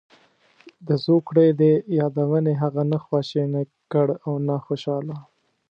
د 0.87 0.89
زوکړې 1.05 1.47
دې 1.59 1.73
یادونې 1.99 2.53
هغه 2.63 2.81
نه 2.91 2.97
خواشینی 3.05 3.63
کړ 3.91 4.07
او 4.25 4.33
نه 4.47 4.55
خوشاله. 4.65 5.17